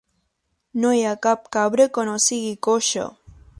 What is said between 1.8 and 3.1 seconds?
que no sigui coixa.